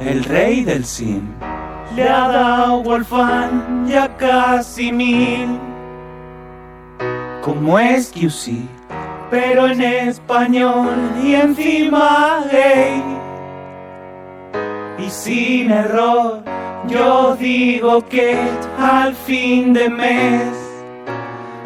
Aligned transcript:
el 0.00 0.24
rey 0.24 0.64
del 0.64 0.84
sim, 0.84 1.22
le 1.96 2.08
ha 2.08 2.28
dado 2.28 2.94
al 2.94 3.04
fan 3.04 3.86
ya 3.88 4.16
casi 4.16 4.92
mil. 4.92 5.58
Como 7.42 7.78
es 7.78 8.12
QC, 8.12 8.68
pero 9.30 9.66
en 9.66 9.82
español 9.82 10.96
y 11.22 11.34
encima 11.34 12.44
gay. 12.50 13.02
Y 14.98 15.10
sin 15.10 15.70
error, 15.70 16.42
yo 16.88 17.36
digo 17.36 18.04
que 18.06 18.38
al 18.78 19.14
fin 19.14 19.72
de 19.72 19.88
mes 19.88 20.68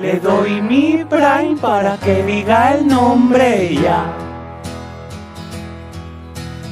le 0.01 0.19
doy 0.21 0.61
mi 0.61 1.05
prime 1.05 1.57
para 1.61 1.97
que 1.97 2.23
diga 2.23 2.75
el 2.75 2.87
nombre 2.87 3.75
ya. 3.75 4.32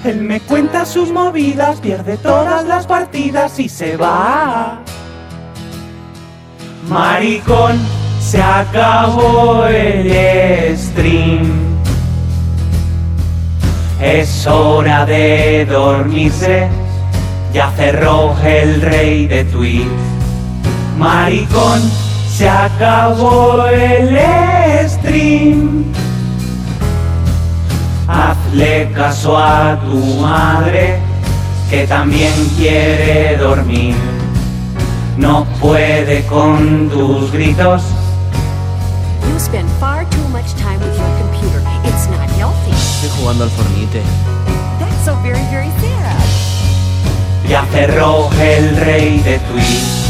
Él 0.04 0.22
me 0.22 0.40
cuenta 0.40 0.86
sus 0.86 1.12
movidas, 1.12 1.80
pierde 1.80 2.16
todas 2.16 2.64
las 2.64 2.86
partidas 2.86 3.58
y 3.58 3.68
se 3.68 3.98
va. 3.98 4.78
Maricón, 6.88 7.78
se 8.18 8.42
acabó 8.42 9.66
el 9.66 10.76
stream. 10.76 11.50
Es 14.00 14.46
hora 14.46 15.04
de 15.04 15.66
dormirse, 15.66 16.68
ya 17.52 17.70
cerró 17.72 18.34
el 18.42 18.80
rey 18.80 19.26
de 19.26 19.44
tweets. 19.44 19.90
Maricón, 20.96 21.82
se 22.32 22.48
acabó 22.48 23.66
el 23.66 24.16
stream. 24.88 25.84
Hazle 28.50 28.90
caso 28.92 29.38
a 29.38 29.78
tu 29.78 29.96
madre, 30.20 30.98
que 31.70 31.86
también 31.86 32.32
quiere 32.56 33.36
dormir. 33.36 33.94
No 35.16 35.46
puede 35.60 36.26
con 36.26 36.88
tus 36.88 37.30
gritos. 37.30 37.82
You 39.28 39.38
spend 39.38 39.68
far 39.78 40.04
too 40.10 40.28
much 40.30 40.52
time 40.56 40.80
with 40.80 40.98
your 40.98 41.06
computer. 41.20 41.62
It's 41.84 42.08
not 42.08 42.28
healthy. 42.36 42.72
Estoy 42.72 43.10
jugando 43.20 43.44
al 43.44 43.50
Fornite. 43.50 44.02
That's 44.80 45.04
so 45.04 45.14
very, 45.22 45.44
very 45.52 45.70
sad. 45.78 47.48
Ya 47.48 47.64
cerró 47.70 48.30
el 48.40 48.76
rey 48.78 49.20
de 49.20 49.38
tweets. 49.38 50.09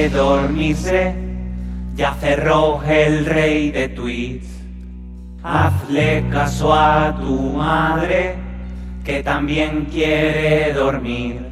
De 0.00 0.08
dormirse, 0.08 1.14
ya 1.94 2.14
cerró 2.14 2.82
el 2.82 3.26
rey 3.26 3.70
de 3.70 3.88
tweets. 3.88 4.48
Hazle 5.42 6.24
caso 6.30 6.72
a 6.72 7.14
tu 7.20 7.52
madre, 7.52 8.36
que 9.04 9.22
también 9.22 9.86
quiere 9.90 10.72
dormir. 10.72 11.50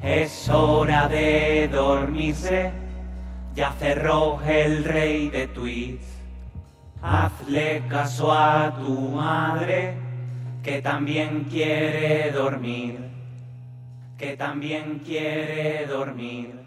Es 0.00 0.48
hora 0.48 1.08
de 1.08 1.68
dormirse, 1.72 2.70
ya 3.56 3.72
cerró 3.72 4.40
el 4.46 4.84
rey 4.84 5.28
de 5.28 5.48
tweets. 5.48 6.06
Hazle 7.02 7.82
caso 7.88 8.32
a 8.32 8.72
tu 8.78 9.10
madre, 9.10 9.94
que 10.62 10.80
también 10.80 11.46
quiere 11.50 12.30
dormir 12.30 13.06
que 14.18 14.34
también 14.34 15.00
quiere 15.04 15.86
dormir. 15.86 16.66